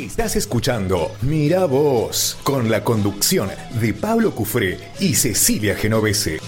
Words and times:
Estás 0.00 0.34
escuchando 0.34 1.12
Mira 1.20 1.66
Vos 1.66 2.38
con 2.42 2.70
la 2.70 2.82
conducción 2.82 3.50
de 3.82 3.92
Pablo 3.92 4.34
Cufré 4.34 4.78
y 4.98 5.14
Cecilia 5.14 5.76
Genovese. 5.76 6.40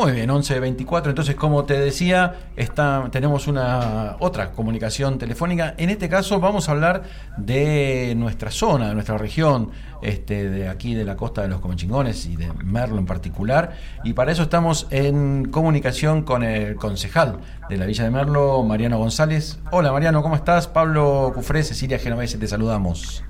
Muy 0.00 0.12
bien, 0.12 0.30
11.24. 0.30 1.10
Entonces, 1.10 1.34
como 1.34 1.66
te 1.66 1.78
decía, 1.78 2.52
está, 2.56 3.06
tenemos 3.12 3.46
una 3.46 4.16
otra 4.20 4.52
comunicación 4.52 5.18
telefónica. 5.18 5.74
En 5.76 5.90
este 5.90 6.08
caso 6.08 6.40
vamos 6.40 6.70
a 6.70 6.72
hablar 6.72 7.02
de 7.36 8.14
nuestra 8.16 8.50
zona, 8.50 8.88
de 8.88 8.94
nuestra 8.94 9.18
región, 9.18 9.72
este, 10.00 10.48
de 10.48 10.68
aquí 10.70 10.94
de 10.94 11.04
la 11.04 11.16
costa 11.16 11.42
de 11.42 11.48
los 11.48 11.60
Comechingones 11.60 12.24
y 12.24 12.36
de 12.36 12.50
Merlo 12.64 12.96
en 12.96 13.04
particular. 13.04 13.76
Y 14.02 14.14
para 14.14 14.32
eso 14.32 14.44
estamos 14.44 14.86
en 14.88 15.50
comunicación 15.50 16.22
con 16.22 16.44
el 16.44 16.76
concejal 16.76 17.40
de 17.68 17.76
la 17.76 17.84
Villa 17.84 18.04
de 18.04 18.10
Merlo, 18.10 18.62
Mariano 18.62 18.96
González. 18.96 19.58
Hola 19.70 19.92
Mariano, 19.92 20.22
¿cómo 20.22 20.34
estás? 20.34 20.66
Pablo 20.66 21.30
Cufré, 21.34 21.62
Cecilia 21.62 21.98
Genovese, 21.98 22.38
te 22.38 22.46
saludamos. 22.46 23.22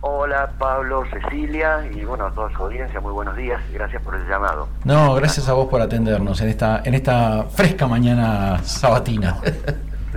Hola 0.00 0.50
Pablo, 0.58 1.04
Cecilia 1.10 1.86
y 1.92 2.04
bueno 2.04 2.26
a 2.26 2.30
toda 2.30 2.50
su 2.52 2.62
audiencia, 2.62 3.00
muy 3.00 3.12
buenos 3.12 3.36
días, 3.36 3.60
gracias 3.72 4.02
por 4.02 4.14
el 4.14 4.26
llamado. 4.28 4.68
No, 4.84 5.14
gracias 5.14 5.48
a 5.48 5.54
vos 5.54 5.68
por 5.68 5.80
atendernos 5.80 6.40
en 6.40 6.48
esta, 6.48 6.82
en 6.84 6.94
esta 6.94 7.44
fresca 7.44 7.86
mañana 7.86 8.58
sabatina. 8.62 9.38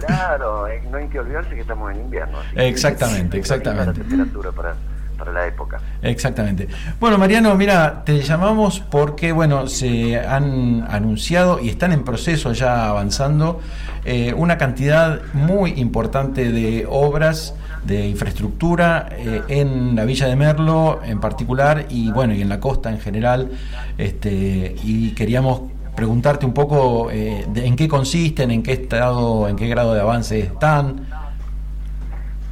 Claro, 0.05 0.67
eh, 0.67 0.81
no 0.89 0.97
hay 0.97 1.07
que 1.07 1.19
olvidarse 1.19 1.55
que 1.55 1.61
estamos 1.61 1.91
en 1.91 2.01
invierno. 2.01 2.37
Exactamente, 2.55 3.37
exactamente. 3.37 3.99
La 3.99 4.07
temperatura 4.07 4.51
para, 4.51 4.75
para 5.19 5.33
la 5.33 5.45
época. 5.45 5.79
Exactamente. 6.01 6.67
Bueno, 6.99 7.17
Mariano, 7.17 7.53
mira, 7.55 8.03
te 8.05 8.21
llamamos 8.21 8.79
porque, 8.79 9.31
bueno, 9.33 9.67
se 9.67 10.17
han 10.17 10.87
anunciado 10.89 11.59
y 11.59 11.69
están 11.69 11.91
en 11.91 12.03
proceso 12.03 12.53
ya 12.53 12.87
avanzando 12.87 13.59
eh, 14.05 14.33
una 14.35 14.57
cantidad 14.57 15.21
muy 15.33 15.71
importante 15.71 16.51
de 16.51 16.87
obras 16.89 17.53
de 17.83 18.07
infraestructura 18.07 19.09
eh, 19.11 19.41
en 19.49 19.95
la 19.95 20.05
Villa 20.05 20.27
de 20.27 20.35
Merlo 20.35 21.01
en 21.03 21.19
particular 21.19 21.85
y 21.89 22.11
bueno 22.11 22.33
y 22.33 22.41
en 22.41 22.49
la 22.49 22.59
costa 22.59 22.89
en 22.89 22.99
general 22.99 23.51
este 23.97 24.75
y 24.83 25.11
queríamos 25.11 25.61
preguntarte 25.95 26.45
un 26.45 26.53
poco 26.53 27.09
eh, 27.09 27.45
en 27.55 27.75
qué 27.75 27.87
consisten 27.87 28.51
en 28.51 28.63
qué 28.63 28.73
estado 28.73 29.47
en 29.47 29.55
qué 29.55 29.67
grado 29.67 29.93
de 29.93 30.01
avance 30.01 30.39
están 30.39 31.07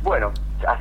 bueno 0.02 0.32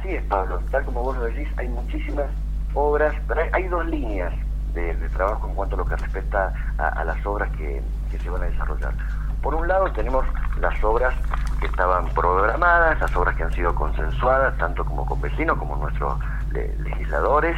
así 0.07 0.15
es 0.15 0.23
Pablo 0.25 0.61
tal 0.71 0.85
como 0.85 1.03
vos 1.03 1.17
lo 1.17 1.25
decís 1.25 1.49
hay 1.57 1.69
muchísimas 1.69 2.27
obras 2.75 3.15
pero 3.27 3.41
hay, 3.53 3.69
dos 3.69 3.87
líneas 3.87 4.33
de, 4.75 4.95
trabajo 5.15 5.49
en 5.49 5.55
cuanto 5.55 5.75
a 5.75 5.79
lo 5.79 5.85
que 5.87 5.97
respecta 5.97 6.53
a, 6.79 7.05
las 7.05 7.25
obras 7.25 7.51
que, 7.57 7.83
que 8.11 8.19
se 8.19 8.29
van 8.29 8.43
a 8.43 8.45
desarrollar. 8.45 8.93
Por 9.41 9.55
un 9.55 9.67
lado 9.67 9.91
tenemos 9.93 10.27
las 10.61 10.85
obras 10.85 11.15
que 11.59 11.67
estaban 11.67 12.07
programadas, 12.11 13.01
las 13.01 13.17
obras 13.17 13.35
que 13.37 13.45
han 13.45 13.53
sido 13.55 13.75
consensuadas, 13.75 14.59
tanto 14.59 14.85
como 14.85 15.07
con 15.07 15.19
vecinos 15.23 15.57
como 15.57 15.77
nuestros 15.77 16.19
legisladores, 16.53 17.57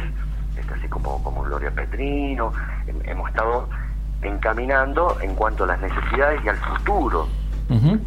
este, 0.57 0.73
así 0.73 0.87
como, 0.87 1.21
como 1.21 1.43
Gloria 1.43 1.71
Petrino, 1.71 2.53
hemos 3.03 3.29
estado 3.29 3.67
encaminando 4.21 5.17
en 5.19 5.35
cuanto 5.35 5.65
a 5.65 5.67
las 5.67 5.81
necesidades 5.81 6.41
y 6.45 6.47
al 6.47 6.57
futuro. 6.57 7.27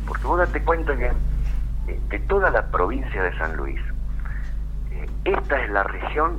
Porque 0.09 0.27
vos 0.27 0.39
date 0.39 0.63
cuenta 0.63 0.97
que 0.97 1.13
eh, 1.89 2.01
de 2.09 2.19
toda 2.21 2.51
la 2.51 2.63
provincia 2.67 3.23
de 3.23 3.37
San 3.37 3.57
Luis, 3.57 3.81
esta 5.25 5.63
es 5.63 5.71
la 5.71 5.83
región 5.85 6.39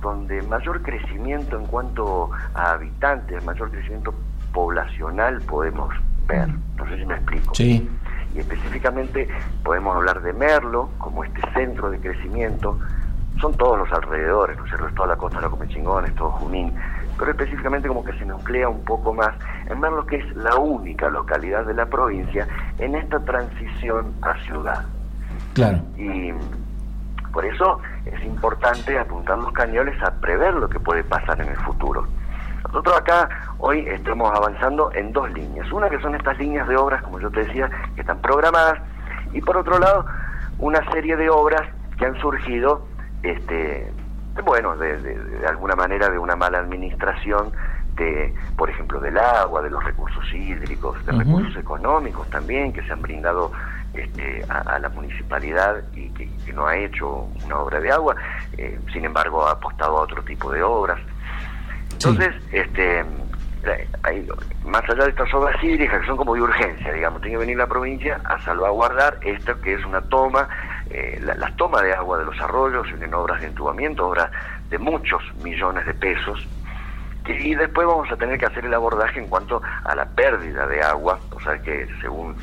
donde 0.00 0.42
mayor 0.42 0.82
crecimiento 0.82 1.58
en 1.58 1.66
cuanto 1.66 2.30
a 2.54 2.72
habitantes, 2.72 3.44
mayor 3.44 3.70
crecimiento 3.70 4.14
poblacional 4.52 5.40
podemos 5.42 5.94
ver. 6.26 6.48
No 6.76 6.88
sé 6.88 6.98
si 6.98 7.06
me 7.06 7.14
explico. 7.14 7.54
Sí 7.54 7.88
y 8.34 8.40
específicamente 8.40 9.28
podemos 9.64 9.96
hablar 9.96 10.22
de 10.22 10.32
Merlo 10.32 10.90
como 10.98 11.24
este 11.24 11.40
centro 11.52 11.90
de 11.90 11.98
crecimiento. 11.98 12.78
Son 13.40 13.54
todos 13.56 13.78
los 13.78 13.92
alrededores, 13.92 14.56
¿no 14.56 14.64
es 14.64 14.70
cierto? 14.70 14.88
Es 14.88 14.94
toda 14.94 15.08
la 15.08 15.16
costa 15.16 15.38
de 15.38 15.44
la 15.44 15.50
Comechingones, 15.50 16.14
todo 16.14 16.30
Junín, 16.32 16.72
pero 17.18 17.30
específicamente 17.30 17.88
como 17.88 18.04
que 18.04 18.12
se 18.14 18.24
nuclea 18.24 18.68
un 18.68 18.84
poco 18.84 19.14
más 19.14 19.34
en 19.68 19.78
Merlo, 19.80 20.04
que 20.06 20.16
es 20.16 20.36
la 20.36 20.56
única 20.56 21.08
localidad 21.08 21.64
de 21.64 21.74
la 21.74 21.86
provincia 21.86 22.46
en 22.78 22.96
esta 22.96 23.20
transición 23.20 24.12
a 24.22 24.34
ciudad. 24.44 24.84
Claro. 25.54 25.80
Y 25.96 26.32
por 27.38 27.46
eso 27.46 27.80
es 28.04 28.20
importante 28.24 28.98
apuntar 28.98 29.38
los 29.38 29.52
cañones 29.52 29.94
a 30.02 30.10
prever 30.10 30.54
lo 30.54 30.68
que 30.68 30.80
puede 30.80 31.04
pasar 31.04 31.40
en 31.40 31.46
el 31.46 31.56
futuro. 31.58 32.04
Nosotros 32.64 32.96
acá 32.96 33.28
hoy 33.58 33.86
estamos 33.86 34.36
avanzando 34.36 34.90
en 34.92 35.12
dos 35.12 35.30
líneas. 35.30 35.70
Una 35.70 35.88
que 35.88 36.00
son 36.00 36.16
estas 36.16 36.36
líneas 36.36 36.66
de 36.66 36.76
obras, 36.76 37.00
como 37.04 37.20
yo 37.20 37.30
te 37.30 37.44
decía, 37.44 37.70
que 37.94 38.00
están 38.00 38.20
programadas, 38.20 38.80
y 39.32 39.40
por 39.40 39.56
otro 39.56 39.78
lado, 39.78 40.04
una 40.58 40.84
serie 40.90 41.16
de 41.16 41.30
obras 41.30 41.62
que 41.96 42.06
han 42.06 42.16
surgido, 42.20 42.84
este, 43.22 43.88
bueno, 44.44 44.76
de, 44.76 45.46
alguna 45.48 45.76
manera 45.76 46.10
de 46.10 46.18
una 46.18 46.34
mala 46.34 46.58
administración 46.58 47.52
de, 47.98 48.34
por 48.56 48.70
ejemplo, 48.70 49.00
del 49.00 49.18
agua, 49.18 49.62
de 49.62 49.70
los 49.70 49.82
recursos 49.84 50.24
hídricos, 50.32 51.04
de 51.04 51.12
recursos 51.12 51.56
económicos 51.56 52.28
también 52.30 52.72
que 52.72 52.82
se 52.82 52.92
han 52.92 53.02
brindado 53.02 53.52
este, 53.94 54.44
a, 54.48 54.78
la 54.78 54.88
municipalidad 54.88 55.82
y 55.94 56.08
que, 56.10 56.28
no 56.52 56.66
ha 56.66 56.76
hecho 56.76 57.28
una 57.44 57.58
obra 57.58 57.80
de 57.80 57.90
agua, 57.92 58.16
eh, 58.56 58.78
sin 58.92 59.04
embargo 59.04 59.46
ha 59.46 59.52
apostado 59.52 59.98
a 59.98 60.02
otro 60.02 60.22
tipo 60.22 60.50
de 60.50 60.62
obras. 60.62 60.98
Entonces, 61.92 62.34
este, 62.52 63.04
más 64.64 64.82
allá 64.88 65.04
de 65.04 65.10
estas 65.10 65.32
obras 65.34 65.62
hídricas 65.62 66.00
que 66.00 66.06
son 66.06 66.16
como 66.16 66.34
de 66.34 66.42
urgencia, 66.42 66.92
digamos, 66.92 67.20
tiene 67.20 67.34
que 67.34 67.40
venir 67.40 67.56
la 67.58 67.66
provincia 67.66 68.20
a 68.24 68.40
salvaguardar 68.44 69.18
esto 69.22 69.60
que 69.60 69.74
es 69.74 69.84
una 69.84 70.00
toma, 70.02 70.48
eh, 70.90 71.20
las 71.22 71.56
tomas 71.56 71.82
de 71.82 71.92
agua 71.92 72.18
de 72.18 72.24
los 72.24 72.40
arroyos, 72.40 72.86
en 72.88 73.14
obras 73.14 73.40
de 73.40 73.48
entubamiento, 73.48 74.08
obras 74.08 74.30
de 74.70 74.78
muchos 74.78 75.22
millones 75.42 75.86
de 75.86 75.94
pesos, 75.94 76.46
y 77.28 77.54
después 77.54 77.86
vamos 77.86 78.10
a 78.10 78.16
tener 78.16 78.38
que 78.38 78.46
hacer 78.46 78.64
el 78.64 78.74
abordaje 78.74 79.20
en 79.20 79.26
cuanto 79.26 79.60
a 79.84 79.94
la 79.94 80.06
pérdida 80.06 80.66
de 80.66 80.82
agua, 80.82 81.18
o 81.30 81.40
sea 81.40 81.58
que 81.60 81.86
según, 82.00 82.34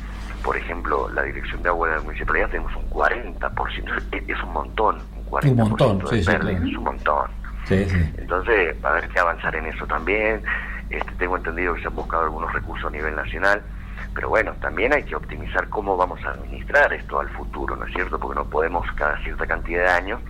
por 0.42 0.56
ejemplo, 0.56 1.08
la 1.10 1.22
Dirección 1.22 1.62
de 1.62 1.68
Agua 1.68 1.88
de 1.88 1.96
la 1.96 2.02
Municipalidad 2.02 2.48
tenemos 2.50 2.74
un 2.76 2.88
40%, 2.90 4.28
es, 4.28 4.42
un 4.42 4.52
montón, 4.52 4.98
un 5.16 5.26
40% 5.26 5.50
un 5.50 5.56
montón, 5.56 5.98
de 5.98 6.22
pérdida, 6.24 6.52
es 6.52 6.76
un 6.76 6.84
montón. 6.84 7.30
Entonces, 7.68 8.76
va 8.84 8.90
a 8.90 8.92
haber 8.92 9.08
que 9.08 9.18
avanzar 9.18 9.56
en 9.56 9.66
eso 9.66 9.86
también. 9.86 10.42
Este, 10.88 11.10
tengo 11.18 11.36
entendido 11.36 11.74
que 11.74 11.80
se 11.80 11.88
han 11.88 11.96
buscado 11.96 12.24
algunos 12.24 12.52
recursos 12.52 12.86
a 12.86 12.90
nivel 12.94 13.16
nacional, 13.16 13.60
pero 14.14 14.28
bueno, 14.28 14.52
también 14.60 14.92
hay 14.92 15.02
que 15.02 15.16
optimizar 15.16 15.68
cómo 15.68 15.96
vamos 15.96 16.24
a 16.24 16.30
administrar 16.30 16.92
esto 16.92 17.18
al 17.18 17.28
futuro, 17.30 17.74
¿no 17.74 17.84
es 17.86 17.92
cierto? 17.92 18.18
Porque 18.20 18.38
no 18.38 18.44
podemos 18.46 18.86
cada 18.92 19.18
cierta 19.24 19.46
cantidad 19.46 19.82
de 19.82 19.88
años, 19.88 20.20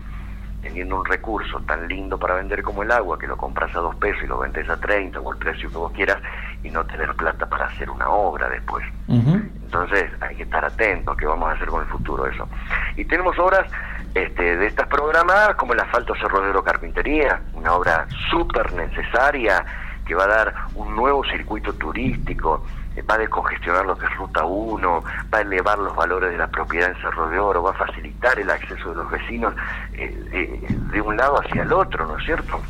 teniendo 0.67 0.97
un 0.97 1.05
recurso 1.05 1.61
tan 1.61 1.87
lindo 1.87 2.19
para 2.19 2.35
vender 2.35 2.61
como 2.63 2.83
el 2.83 2.91
agua, 2.91 3.17
que 3.19 3.29
lo 3.29 3.37
compras 3.37 3.75
a 3.77 3.79
dos 3.79 3.95
pesos 3.97 4.25
y 4.25 4.27
lo 4.27 4.39
vendes 4.39 4.69
a 4.69 4.77
30 4.77 5.21
o 5.21 5.33
el 5.33 5.39
precio 5.39 5.71
que 5.71 5.77
vos 5.77 5.93
quieras, 5.93 6.19
y 6.65 6.71
no 6.71 6.85
tener 6.85 7.15
plata 7.15 7.47
para 7.47 7.67
hacer 7.67 7.89
una 7.89 8.09
obra 8.09 8.49
después. 8.49 8.85
Entonces 9.09 10.11
hay 10.21 10.35
que 10.35 10.43
estar 10.43 10.65
atentos 10.65 11.15
a 11.15 11.17
qué 11.17 11.27
vamos 11.27 11.49
a 11.49 11.53
hacer 11.53 11.69
con 11.69 11.83
el 11.83 11.87
futuro 11.87 12.27
eso. 12.27 12.49
Y 12.97 13.05
tenemos 13.05 13.39
obras 13.39 13.71
este, 14.15 14.57
de 14.57 14.67
estas 14.67 14.89
programadas, 14.89 15.55
como 15.55 15.73
el 15.73 15.81
asfalto 15.81 16.15
Cerrodero 16.17 16.65
Carpintería, 16.65 17.41
una 17.55 17.75
obra 17.75 18.07
súper 18.31 18.73
necesaria 18.73 19.65
que 20.05 20.15
va 20.17 20.25
a 20.25 20.29
dar 20.29 20.55
un 20.75 20.97
nuevo 20.97 21.25
circuito 21.25 21.73
turístico, 21.75 22.65
va 23.03 23.15
a 23.15 23.19
descongestionar 23.19 23.85
lo 23.85 23.97
que 23.97 24.07
es 24.07 24.17
Ruta 24.17 24.45
1, 24.45 25.05
va 25.33 25.39
a 25.39 25.41
elevar 25.41 25.79
los 25.79 25.95
valores 25.95 26.31
de 26.31 26.39
la 26.39 26.49
propiedad 26.49 26.91
en 26.91 26.97
Cerro 27.01 27.29
de 27.29 27.39
Oro, 27.39 27.63
va 27.63 27.71
a 27.71 27.75
facilitar 27.75 28.39
el 28.39 28.51
acceso 28.51 28.91
de 28.91 28.97
los 28.97 29.11
vecinos 29.11 29.55
eh, 29.95 30.67
de, 30.93 31.01
un 31.01 31.17
lado 31.17 31.41
hacia 31.41 31.63
el 31.63 31.73
otro, 31.73 32.07
¿no 32.07 32.19
es 32.19 32.25
cierto? 32.25 32.61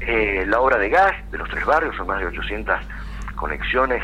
Eh, 0.00 0.44
la 0.46 0.60
obra 0.60 0.78
de 0.78 0.88
gas 0.88 1.12
de 1.30 1.38
los 1.38 1.48
tres 1.48 1.64
barrios, 1.64 1.94
son 1.96 2.06
más 2.06 2.20
de 2.20 2.26
800 2.26 2.78
conexiones 3.36 4.02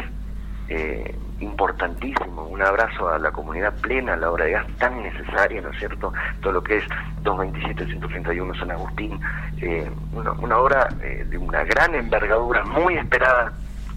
eh, 0.68 1.14
importantísimo. 1.40 2.44
Un 2.44 2.62
abrazo 2.62 3.08
a 3.08 3.18
la 3.18 3.30
comunidad 3.30 3.74
plena, 3.80 4.14
a 4.14 4.16
la 4.16 4.30
obra 4.30 4.46
de 4.46 4.52
gas 4.52 4.66
tan 4.78 5.02
necesaria, 5.02 5.60
¿no 5.60 5.70
es 5.70 5.78
cierto? 5.78 6.12
Todo 6.40 6.54
lo 6.54 6.62
que 6.62 6.78
es 6.78 6.84
227-131 7.22 8.58
San 8.58 8.70
Agustín, 8.70 9.20
eh, 9.60 9.88
una, 10.12 10.58
obra 10.58 10.88
eh, 11.02 11.24
de 11.28 11.38
una 11.38 11.62
gran 11.64 11.94
envergadura, 11.94 12.64
muy 12.64 12.96
esperada, 12.96 13.52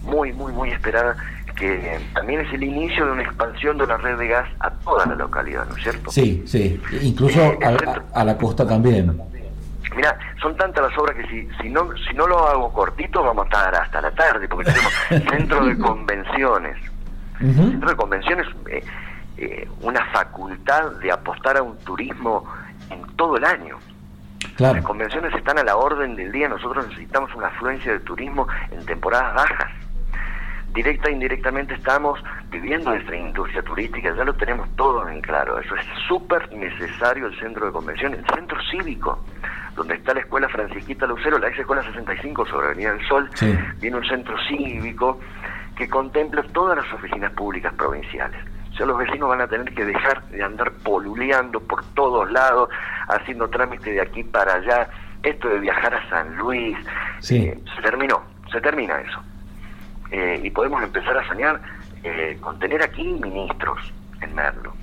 muy, 0.09 0.33
muy, 0.33 0.51
muy 0.51 0.71
esperada, 0.71 1.15
que 1.56 2.00
también 2.13 2.41
es 2.41 2.53
el 2.53 2.63
inicio 2.63 3.06
de 3.06 3.11
una 3.11 3.23
expansión 3.23 3.77
de 3.77 3.85
la 3.85 3.97
red 3.97 4.17
de 4.17 4.27
gas 4.27 4.47
a 4.59 4.69
toda 4.71 5.06
la 5.06 5.15
localidad, 5.15 5.67
¿no 5.67 5.75
es 5.75 5.83
cierto? 5.83 6.09
Sí, 6.09 6.44
sí, 6.45 6.81
incluso 7.01 7.39
eh, 7.39 7.59
a, 8.13 8.23
la 8.23 8.38
costa 8.38 8.65
también. 8.65 9.21
Mira, 9.95 10.17
son 10.41 10.56
tantas 10.56 10.89
las 10.89 10.97
obras 10.97 11.15
que 11.15 11.27
si, 11.27 11.50
si 11.61 11.69
no 11.69 11.89
si 12.07 12.13
no 12.13 12.27
lo 12.27 12.47
hago 12.47 12.71
cortito 12.71 13.23
vamos 13.23 13.45
a 13.45 13.47
estar 13.47 13.75
hasta 13.75 14.01
la 14.01 14.11
tarde, 14.11 14.47
porque 14.47 14.71
tenemos 14.71 14.94
centro 15.29 15.65
de 15.65 15.77
convenciones, 15.77 16.77
centro 17.39 17.89
de 17.89 17.95
convenciones, 17.95 18.47
eh, 18.69 18.83
eh, 19.38 19.67
una 19.81 20.06
facultad 20.07 20.91
de 21.01 21.11
apostar 21.11 21.57
a 21.57 21.63
un 21.63 21.77
turismo 21.79 22.45
en 22.89 23.01
todo 23.15 23.38
el 23.38 23.44
año. 23.44 23.77
Las 24.57 24.83
convenciones 24.83 25.33
están 25.33 25.57
a 25.57 25.63
la 25.63 25.77
orden 25.77 26.15
del 26.15 26.31
día, 26.31 26.50
nosotros 26.50 26.88
necesitamos 26.89 27.33
una 27.33 27.47
afluencia 27.47 27.94
de 27.94 28.00
turismo 28.00 28.47
en 28.71 28.85
temporadas 28.85 29.33
bajas. 29.33 29.79
Directa 30.74 31.10
e 31.10 31.13
indirectamente 31.13 31.74
estamos 31.74 32.19
viviendo 32.50 32.92
nuestra 32.92 33.16
industria 33.16 33.62
turística, 33.63 34.16
ya 34.16 34.24
lo 34.24 34.33
tenemos 34.33 34.69
todo 34.75 35.07
en 35.07 35.21
claro, 35.21 35.60
eso 35.60 35.75
es 35.75 35.86
súper 36.07 36.51
necesario 36.54 37.27
el 37.27 37.39
centro 37.39 37.66
de 37.66 37.71
convención, 37.71 38.13
el 38.13 38.25
centro 38.25 38.57
cívico, 38.69 39.24
donde 39.75 39.95
está 39.95 40.13
la 40.13 40.21
escuela 40.21 40.50
Francisquita 40.50 41.06
Lucero, 41.06 41.38
la 41.38 41.48
ex 41.48 41.60
escuela 41.60 41.83
65 41.83 42.45
sobre 42.45 42.68
Avenida 42.68 42.94
del 42.94 43.07
Sol, 43.07 43.30
viene 43.80 43.98
un 43.98 44.06
centro 44.06 44.36
cívico 44.48 45.19
que 45.75 45.88
contempla 45.88 46.44
todas 46.51 46.77
las 46.77 46.94
oficinas 46.94 47.31
públicas 47.31 47.74
provinciales. 47.74 48.39
O 48.71 48.75
sea, 48.75 48.86
los 48.86 48.98
vecinos 48.98 49.30
van 49.30 49.42
a 49.42 49.48
tener 49.48 49.74
que 49.74 49.86
dejar 49.86 50.24
de 50.30 50.44
andar 50.44 50.71
poluleando 50.83 51.60
por 51.62 51.83
todos 51.94 52.30
lados, 52.31 52.69
haciendo 53.07 53.50
trámite 53.50 53.92
de 53.92 54.01
aquí 54.01 54.24
para 54.24 54.56
allá, 54.56 54.89
esto 55.24 55.50
de 55.50 55.60
viajar 55.60 55.94
a 55.94 56.10
San 56.10 56.38
Luis, 56.38 56.77
eh, 57.30 57.57
se 57.75 57.81
terminó, 57.81 58.21
se 58.51 58.62
termina 58.62 59.00
eso. 59.01 59.21
Eh, 60.11 60.41
y 60.44 60.50
podemos 60.50 60.81
empezar 60.83 61.17
a 61.17 61.27
soñar 61.27 61.61
eh, 62.03 62.38
con 62.41 62.57
tener 62.59 62.83
aquí 62.83 63.03
ministros 63.03 63.79
en 64.21 64.33
Merlo, 64.33 64.73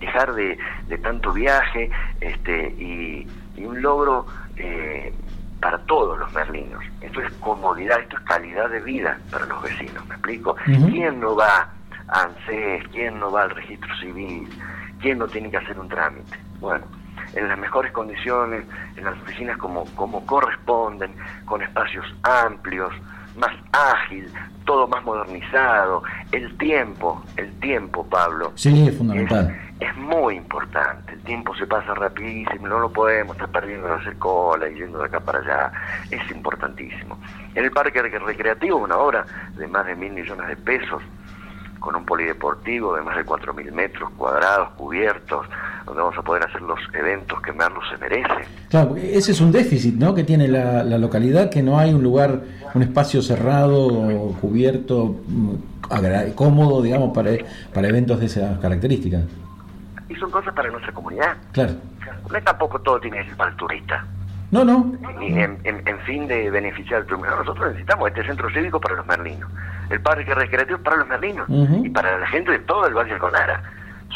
dejar 0.00 0.32
de, 0.34 0.58
tanto 1.02 1.32
viaje 1.32 1.90
este, 2.20 2.68
y, 2.78 3.26
un 3.58 3.82
logro 3.82 4.26
para 5.60 5.78
todos 5.78 6.18
los 6.18 6.32
merlinos. 6.32 6.84
Esto 7.00 7.20
es 7.20 7.32
comodidad, 7.34 7.98
esto 8.00 8.16
es 8.16 8.22
calidad 8.24 8.70
de 8.70 8.80
vida 8.80 9.18
para 9.30 9.46
los 9.46 9.62
vecinos, 9.62 10.06
¿me 10.06 10.14
explico? 10.14 10.56
¿Quién 10.64 11.20
no 11.20 11.34
va 11.34 11.68
a 12.08 12.22
ANSES? 12.22 12.86
¿Quién 12.92 13.18
no 13.18 13.32
va 13.32 13.42
al 13.42 13.50
registro 13.50 13.88
civil? 13.98 14.48
¿Quién 15.00 15.18
no 15.18 15.26
tiene 15.26 15.50
que 15.50 15.56
hacer 15.56 15.78
un 15.78 15.88
trámite? 15.88 16.38
Bueno, 16.60 16.84
en 17.34 17.48
las 17.48 17.58
mejores 17.58 17.92
condiciones, 17.92 18.64
en 18.96 19.04
las 19.04 19.14
oficinas 19.20 19.56
como, 19.58 19.84
como 19.94 20.24
corresponden, 20.26 21.12
con 21.44 21.62
espacios 21.62 22.06
amplios, 22.22 22.92
más 23.36 23.52
ágil, 23.72 24.30
todo 24.64 24.86
más 24.88 25.04
modernizado. 25.04 26.02
El 26.32 26.56
tiempo, 26.58 27.22
el 27.36 27.50
tiempo, 27.60 28.06
Pablo. 28.06 28.52
Sí, 28.54 28.88
es 28.88 28.96
fundamental. 28.96 29.56
Es, 29.80 29.96
muy 29.96 30.36
importante. 30.36 31.12
El 31.12 31.20
tiempo 31.20 31.54
se 31.56 31.66
pasa 31.66 31.94
rapidísimo, 31.94 32.68
no 32.68 32.78
lo 32.78 32.90
podemos 32.90 33.36
estar 33.36 33.50
perdiendo 33.50 33.88
de 33.88 33.94
hacer 33.94 34.16
cola 34.18 34.68
y 34.68 34.74
yendo 34.74 34.98
de 34.98 35.06
acá 35.06 35.20
para 35.20 35.40
allá. 35.40 35.72
Es 36.10 36.30
importantísimo. 36.30 37.18
En 37.54 37.64
el 37.64 37.70
parque 37.70 38.00
recreativo, 38.00 38.78
una 38.78 38.96
obra 38.96 39.26
de 39.56 39.66
más 39.66 39.86
de 39.86 39.94
mil 39.94 40.12
millones 40.12 40.48
de 40.48 40.56
pesos, 40.56 41.02
con 41.86 41.94
un 41.94 42.04
polideportivo 42.04 42.96
de 42.96 43.02
más 43.02 43.16
de 43.16 43.24
4.000 43.24 43.70
metros 43.70 44.10
cuadrados, 44.16 44.70
cubiertos, 44.70 45.46
donde 45.84 46.02
vamos 46.02 46.18
a 46.18 46.22
poder 46.22 46.42
hacer 46.42 46.60
los 46.62 46.80
eventos 46.92 47.40
que 47.42 47.52
Merlo 47.52 47.80
se 47.88 47.96
merece. 47.98 48.44
Claro, 48.68 48.96
ese 48.96 49.30
es 49.30 49.40
un 49.40 49.52
déficit 49.52 49.94
¿no? 49.94 50.12
que 50.12 50.24
tiene 50.24 50.48
la, 50.48 50.82
localidad, 50.82 51.48
que 51.48 51.62
no 51.62 51.78
hay 51.78 51.94
un 51.94 52.02
lugar, 52.02 52.40
un 52.74 52.82
espacio 52.82 53.22
cerrado, 53.22 54.34
cubierto, 54.40 55.14
mm, 55.28 56.30
cómodo, 56.34 56.82
digamos, 56.82 57.14
para, 57.14 57.30
para 57.72 57.86
eventos 57.86 58.18
de 58.18 58.26
esas 58.26 58.58
características. 58.58 59.22
Y 60.08 60.16
son 60.16 60.32
cosas 60.32 60.52
para 60.54 60.68
nuestra 60.72 60.92
comunidad. 60.92 61.36
Claro. 61.52 61.74
No 62.32 62.42
tampoco 62.42 62.80
todo 62.80 62.98
tiene 62.98 63.18
que 63.18 63.26
ser 63.26 63.36
para 63.36 63.50
el 63.52 63.56
turista. 63.56 64.04
No, 64.50 64.64
no. 64.64 64.92
En, 65.20 65.58
en, 65.64 65.98
fin 66.00 66.28
de 66.28 66.50
beneficiar 66.50 67.00
al 67.00 67.06
turista. 67.06 67.36
Nosotros 67.36 67.68
necesitamos 67.68 68.08
este 68.08 68.24
centro 68.24 68.48
cívico 68.50 68.80
para 68.80 68.96
los 68.96 69.06
merlinos 69.06 69.50
el 69.90 70.00
parque 70.00 70.34
recreativo 70.34 70.78
para 70.78 70.96
los 70.96 71.08
merlinos 71.08 71.46
y 71.84 71.88
para 71.90 72.18
la 72.18 72.26
gente 72.28 72.52
de 72.52 72.58
todo 72.60 72.86
el 72.86 72.94
Valle 72.94 73.10
del 73.10 73.18
Conara. 73.18 73.62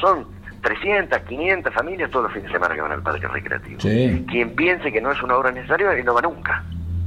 Son 0.01 0.27
300, 0.63 1.19
500 1.21 1.73
familias 1.73 2.11
todos 2.11 2.25
los 2.25 2.33
fines 2.33 2.49
de 2.49 2.53
semana 2.53 2.75
que 2.75 2.81
van 2.81 2.93
al 2.93 3.03
parque 3.03 3.27
recreativo. 3.29 3.79
Quien 3.79 4.55
piense 4.55 4.93
que 4.93 5.01
no 5.01 5.13
es 5.13 5.23
una 5.23 5.37
obra 5.37 5.53
necesaria, 5.53 5.91
no 6.05 6.15
va 6.15 6.23
nunca, 6.23 6.65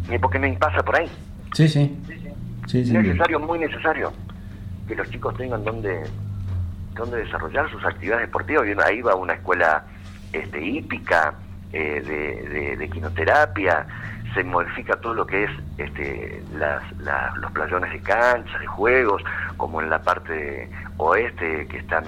ni 0.10 0.18
porque 0.18 0.40
no 0.40 0.58
pasa 0.58 0.84
por 0.84 0.96
ahí. 0.96 1.10
Sí, 1.54 1.68
sí. 1.68 1.96
sí, 2.68 2.92
necesario, 2.92 3.40
muy 3.40 3.60
necesario, 3.60 4.12
que 4.88 4.96
los 4.96 5.10
chicos 5.10 5.36
tengan 5.38 5.64
donde, 5.64 6.04
donde 6.96 7.18
desarrollar 7.18 7.70
sus 7.70 7.84
actividades 7.84 8.28
deportivas. 8.28 8.66
Ahí 8.86 9.02
va 9.02 9.16
una 9.16 9.34
escuela 9.34 9.84
este, 10.32 10.66
hípica, 10.66 11.34
eh, 11.74 12.02
de, 12.02 12.78
de, 12.78 12.90
quinoterapia, 12.90 13.86
se 14.34 14.44
modifica 14.44 14.96
todo 14.98 15.14
lo 15.14 15.26
que 15.26 15.46
es 15.46 15.52
este, 15.78 16.44
las, 16.58 16.84
los 17.38 17.52
playones 17.52 17.92
de 17.92 18.00
cancha, 18.00 18.60
de 18.60 18.68
juegos, 18.68 19.24
como 19.58 19.82
en 19.82 19.90
la 19.90 20.02
parte 20.02 20.70
oeste 20.98 21.68
que 21.68 21.78
están 21.78 22.04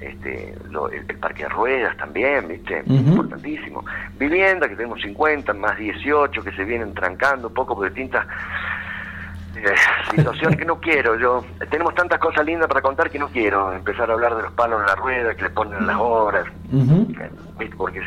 este, 0.00 0.54
el, 0.70 1.18
parque 1.18 1.44
de 1.44 1.48
ruedas 1.48 1.96
también, 1.96 2.48
¿viste? 2.48 2.82
Importantísimo. 2.86 3.84
Vivienda, 4.18 4.68
que 4.68 4.76
tenemos 4.76 5.00
50, 5.00 5.52
más 5.54 5.78
18, 5.78 6.42
que 6.42 6.52
se 6.52 6.64
vienen 6.64 6.92
trancando 6.94 7.48
un 7.48 7.54
poco 7.54 7.74
por 7.74 7.86
distintas 7.86 8.26
eh, 9.56 9.74
situaciones 10.14 10.58
que 10.58 10.64
no 10.64 10.80
quiero. 10.80 11.16
yo 11.16 11.44
Tenemos 11.70 11.94
tantas 11.94 12.18
cosas 12.18 12.44
lindas 12.44 12.68
para 12.68 12.82
contar 12.82 13.10
que 13.10 13.18
no 13.18 13.28
quiero 13.28 13.72
empezar 13.72 14.10
a 14.10 14.14
hablar 14.14 14.36
de 14.36 14.42
los 14.42 14.52
palos 14.52 14.80
en 14.80 14.86
la 14.86 14.94
rueda, 14.96 15.34
que 15.34 15.44
le 15.44 15.50
ponen 15.50 15.86
las 15.86 15.96
horas, 15.96 16.46
porque 17.76 18.02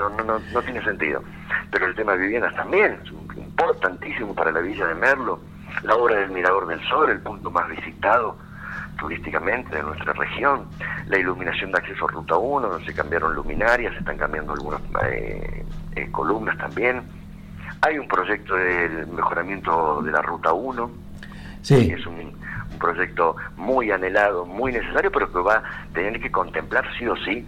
no, 0.00 0.16
no, 0.16 0.24
no, 0.24 0.38
no 0.38 0.62
tiene 0.62 0.82
sentido. 0.82 1.22
Pero 1.70 1.86
el 1.86 1.94
tema 1.94 2.12
de 2.12 2.18
viviendas 2.18 2.54
también 2.54 2.98
es 3.02 3.10
importantísimo 3.36 4.34
para 4.34 4.50
la 4.50 4.60
villa 4.60 4.86
de 4.86 4.94
Merlo. 4.94 5.40
La 5.82 5.94
obra 5.94 6.16
del 6.16 6.30
Mirador 6.30 6.66
del 6.66 6.80
Sol, 6.88 7.10
el 7.10 7.20
punto 7.20 7.50
más 7.50 7.68
visitado 7.68 8.36
turísticamente 8.98 9.76
de 9.76 9.82
nuestra 9.82 10.12
región, 10.12 10.66
la 11.06 11.18
iluminación 11.18 11.72
de 11.72 11.78
acceso 11.78 12.06
a 12.06 12.08
Ruta 12.08 12.36
1, 12.36 12.68
donde 12.68 12.84
se 12.84 12.92
cambiaron 12.92 13.34
luminarias, 13.34 13.92
se 13.94 14.00
están 14.00 14.18
cambiando 14.18 14.52
algunas 14.52 14.82
eh, 15.10 15.64
eh, 15.96 16.08
columnas 16.10 16.58
también. 16.58 17.02
Hay 17.80 17.98
un 17.98 18.06
proyecto 18.08 18.54
del 18.56 19.06
mejoramiento 19.06 20.02
de 20.02 20.12
la 20.12 20.20
Ruta 20.20 20.52
1, 20.52 20.90
sí. 21.62 21.88
que 21.88 21.94
es 21.94 22.06
un, 22.06 22.18
un, 22.18 22.78
proyecto 22.78 23.36
muy 23.56 23.90
anhelado, 23.90 24.44
muy 24.44 24.72
necesario, 24.72 25.10
pero 25.10 25.32
que 25.32 25.38
va 25.38 25.56
a 25.56 25.92
tener 25.94 26.20
que 26.20 26.30
contemplar 26.30 26.84
sí 26.98 27.06
o 27.06 27.16
sí 27.16 27.46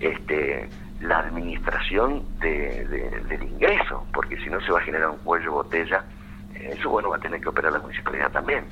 este, 0.00 0.68
la 1.00 1.20
administración 1.20 2.22
del 2.40 3.42
ingreso, 3.42 4.04
porque 4.12 4.36
si 4.38 4.50
no 4.50 4.60
se 4.60 4.70
va 4.70 4.78
a 4.78 4.82
generar 4.82 5.10
un 5.10 5.18
cuello 5.18 5.52
botella, 5.52 6.04
eso 6.54 6.90
bueno 6.90 7.10
va 7.10 7.16
a 7.16 7.20
tener 7.20 7.40
que 7.40 7.48
operar 7.48 7.72
la 7.72 7.78
municipalidad 7.78 8.30
también. 8.30 8.64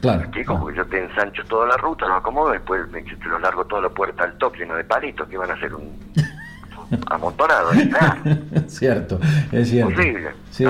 Claro. 0.00 0.30
Chicos, 0.32 0.60
porque 0.60 0.76
yo 0.76 0.86
te 0.86 1.02
ensancho 1.02 1.42
toda 1.44 1.66
la 1.66 1.76
ruta, 1.76 2.06
lo 2.06 2.16
acomodo, 2.16 2.52
después 2.52 2.82
te 2.92 3.28
lo 3.28 3.38
largo 3.38 3.64
toda 3.64 3.82
la 3.82 3.88
puerta 3.88 4.24
al 4.24 4.36
top 4.38 4.56
lleno 4.56 4.76
de 4.76 4.84
palitos 4.84 5.26
que 5.28 5.36
van 5.38 5.50
a 5.50 5.58
ser 5.58 5.74
un 5.74 5.98
amontonado. 7.10 7.72
¿eh? 7.72 7.90
cierto, 8.66 9.18
es 9.50 9.70
cierto. 9.70 10.02
Sí, 10.50 10.64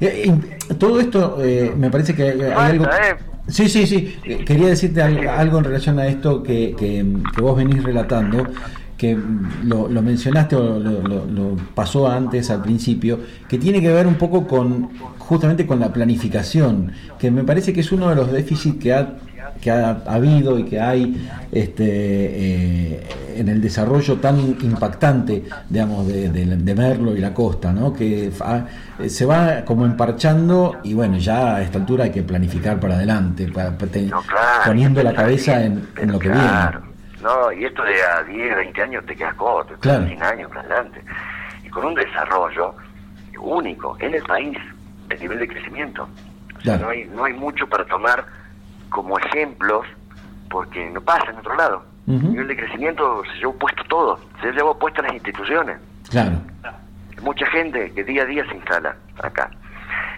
eh, 0.00 0.40
todo 0.78 1.00
esto 1.00 1.38
eh, 1.42 1.72
me 1.76 1.90
parece 1.90 2.14
que 2.14 2.30
hay, 2.30 2.52
algo... 2.52 2.86
Sí, 3.48 3.68
sí, 3.68 3.86
sí. 3.86 4.20
Quería 4.44 4.68
decirte 4.68 5.02
algo 5.02 5.58
en 5.58 5.64
relación 5.64 5.98
a 5.98 6.06
esto 6.06 6.42
que, 6.42 6.74
que, 6.76 7.04
que 7.34 7.40
vos 7.40 7.56
venís 7.56 7.82
relatando 7.82 8.44
que 8.96 9.16
lo, 9.64 9.88
mencionaste 9.88 10.56
o 10.56 10.78
lo, 10.78 11.56
pasó 11.74 12.08
antes 12.08 12.50
al 12.50 12.62
principio, 12.62 13.20
que 13.48 13.58
tiene 13.58 13.80
que 13.80 13.92
ver 13.92 14.06
un 14.06 14.14
poco 14.14 14.46
con 14.46 14.90
justamente 15.18 15.66
con 15.66 15.80
la 15.80 15.92
planificación, 15.92 16.92
que 17.18 17.30
me 17.30 17.44
parece 17.44 17.72
que 17.72 17.80
es 17.80 17.92
uno 17.92 18.08
de 18.08 18.14
los 18.14 18.32
déficits 18.32 18.78
que 18.78 18.94
ha, 18.94 19.16
que 19.60 19.70
ha 19.70 20.02
habido 20.06 20.58
y 20.58 20.64
que 20.64 20.80
hay 20.80 21.28
este, 21.52 21.84
eh, 21.84 23.02
en 23.36 23.48
el 23.48 23.60
desarrollo 23.60 24.16
tan 24.16 24.38
impactante, 24.38 25.44
digamos, 25.68 26.06
de, 26.06 26.30
de, 26.30 26.74
Merlo 26.74 27.16
y 27.16 27.20
la 27.20 27.34
costa, 27.34 27.72
¿no? 27.72 27.92
que 27.92 28.30
se 29.08 29.26
va 29.26 29.64
como 29.64 29.84
emparchando 29.84 30.76
y 30.84 30.94
bueno, 30.94 31.18
ya 31.18 31.56
a 31.56 31.62
esta 31.62 31.78
altura 31.78 32.04
hay 32.04 32.10
que 32.10 32.22
planificar 32.22 32.78
para 32.78 32.94
adelante, 32.94 33.48
para, 33.52 33.76
poniendo 34.64 35.02
la 35.02 35.12
cabeza 35.12 35.64
en, 35.64 35.88
en 36.00 36.12
lo 36.12 36.18
que 36.18 36.28
viene. 36.28 36.85
No, 37.20 37.50
y 37.52 37.64
esto 37.64 37.82
de 37.82 38.02
a 38.02 38.22
10, 38.22 38.56
20 38.56 38.82
años 38.82 39.06
te 39.06 39.16
quedas 39.16 39.34
corto, 39.34 39.74
claro. 39.80 40.06
100 40.06 40.22
años 40.22 40.48
para 40.48 40.60
adelante. 40.62 41.02
Y 41.64 41.68
con 41.70 41.84
un 41.84 41.94
desarrollo 41.94 42.74
único 43.40 43.96
en 44.00 44.14
el 44.14 44.22
país, 44.22 44.58
el 45.10 45.20
nivel 45.20 45.38
de 45.38 45.48
crecimiento. 45.48 46.08
no, 46.64 46.88
hay, 46.88 47.04
no 47.06 47.24
hay 47.24 47.32
mucho 47.32 47.66
para 47.68 47.84
tomar 47.86 48.24
como 48.88 49.18
ejemplos 49.18 49.86
porque 50.48 50.88
no 50.90 51.00
pasa 51.00 51.30
en 51.30 51.38
otro 51.38 51.54
lado. 51.56 51.84
El 52.06 52.22
nivel 52.30 52.46
de 52.46 52.56
crecimiento 52.56 53.22
se 53.32 53.38
llevó 53.40 53.52
puesto 53.54 53.82
todo, 53.88 54.20
se 54.40 54.52
llevó 54.52 54.78
puesto 54.78 55.02
las 55.02 55.12
instituciones. 55.12 55.76
Claro. 56.08 56.36
Mucha 57.20 57.46
gente 57.46 57.90
que 57.92 58.04
día 58.04 58.22
a 58.22 58.26
día 58.26 58.46
se 58.46 58.54
instala 58.54 58.94
acá. 59.20 59.50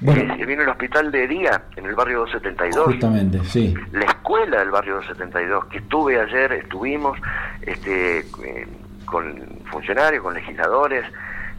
Bueno. 0.00 0.34
Eh, 0.34 0.46
viene 0.46 0.62
el 0.62 0.68
hospital 0.68 1.10
de 1.10 1.26
día 1.26 1.62
en 1.76 1.86
el 1.86 1.94
barrio 1.94 2.20
272. 2.20 2.86
Justamente, 2.86 3.44
sí. 3.44 3.74
La 3.92 4.04
escuela 4.04 4.58
del 4.58 4.70
barrio 4.70 4.96
272, 4.96 5.64
que 5.66 5.78
estuve 5.78 6.20
ayer, 6.20 6.52
estuvimos 6.52 7.18
este, 7.62 8.20
eh, 8.20 8.66
con 9.04 9.42
funcionarios, 9.70 10.22
con 10.22 10.34
legisladores, 10.34 11.04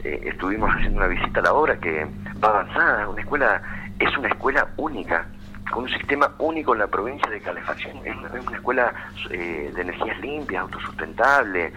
eh, 0.03 0.21
estuvimos 0.23 0.69
haciendo 0.73 0.99
una 0.99 1.07
visita 1.07 1.41
a 1.41 1.43
la 1.43 1.53
obra 1.53 1.77
que 1.77 2.07
va 2.43 2.49
avanzada. 2.49 3.09
Una 3.09 3.21
escuela, 3.21 3.61
es 3.99 4.17
una 4.17 4.29
escuela 4.29 4.67
única, 4.77 5.25
con 5.71 5.83
un 5.83 5.89
sistema 5.89 6.31
único 6.39 6.73
en 6.73 6.79
la 6.79 6.87
provincia 6.87 7.29
de 7.29 7.41
calefacción. 7.41 7.97
Es 8.05 8.15
una, 8.15 8.55
escuela 8.55 8.93
de 9.29 9.69
energías 9.75 10.19
limpias, 10.21 10.61
autosustentable, 10.61 11.73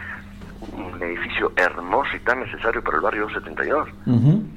un 0.72 1.02
edificio 1.02 1.52
hermoso 1.56 2.16
y 2.16 2.20
tan 2.20 2.40
necesario 2.40 2.82
para 2.82 2.96
el 2.96 3.02
barrio 3.02 3.22
272. 3.22 3.88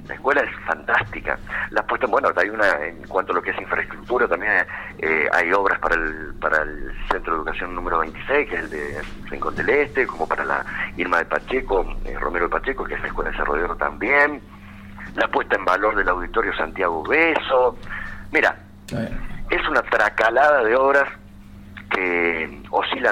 La 0.08 0.14
escuela 0.14 0.42
es 0.42 0.50
fantástica. 0.66 1.40
La 1.72 1.86
puesta, 1.86 2.08
bueno, 2.08 2.30
hay 2.36 2.50
una, 2.50 2.70
en 2.86 3.08
cuanto 3.08 3.32
a 3.32 3.36
lo 3.36 3.42
que 3.42 3.52
es 3.52 3.60
infraestructura, 3.60 4.28
también 4.28 4.52
eh, 5.00 5.28
hay 5.32 5.52
obras 5.52 5.80
para 5.80 5.96
el, 5.96 6.34
para 6.40 6.62
el 6.62 6.94
Centro 7.12 7.34
de 7.34 7.40
Educación 7.40 7.74
número 7.76 8.00
26, 8.00 8.50
que 8.50 8.56
es 8.56 8.62
el 8.64 8.70
de 8.70 9.02
Rincón 9.30 9.56
del 9.56 9.70
Este, 9.70 10.06
como 10.06 10.28
para 10.28 10.46
la 10.46 10.66
Irma 10.98 11.18
de 11.18 11.26
Pacheco, 11.26 11.86
eh, 12.06 12.18
Romero 12.20 12.46
de 12.46 12.52
Pacheco, 12.52 12.84
que 12.84 12.96
es 12.96 13.02
la 13.02 13.08
escuela 13.08 13.32
de 13.32 13.38
Cerro 13.38 13.76
también. 13.76 14.42
La 15.16 15.28
puesta 15.28 15.56
en 15.56 15.66
valor 15.66 15.96
del 15.96 16.10
Auditorio 16.10 16.54
Santiago 16.56 17.04
Beso. 17.04 17.78
Mira, 18.32 18.58
es 19.50 19.68
una 19.70 19.82
tracalada 19.82 20.64
de 20.64 20.76
obras 20.76 21.08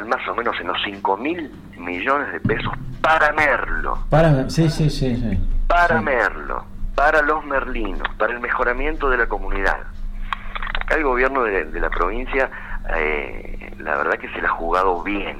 más 0.02 0.28
o 0.28 0.36
menos 0.36 0.56
en 0.60 0.68
los 0.68 0.78
5 0.84 1.18
mil 1.18 1.52
millones 1.78 2.32
de 2.34 2.40
pesos 2.40 2.74
para 3.02 3.32
Merlo. 3.34 4.06
Para, 4.10 4.50
sí, 4.50 4.70
sí, 4.70 4.90
sí, 4.90 5.38
Para 5.68 6.02
Merlo, 6.02 6.66
para 6.96 7.22
los 7.22 7.46
merlinos, 7.46 8.08
para 8.18 8.34
el 8.34 8.40
mejoramiento 8.40 9.10
de 9.10 9.18
la 9.18 9.28
comunidad. 9.28 9.78
Acá 10.82 10.96
el 10.96 11.04
gobierno 11.04 11.44
de, 11.44 11.66
la 11.80 11.90
provincia, 11.90 12.50
eh, 12.96 13.74
la 13.80 13.96
verdad 13.98 14.18
que 14.18 14.30
se 14.30 14.42
la 14.42 14.48
ha 14.48 14.52
jugado 14.52 15.04
bien, 15.04 15.38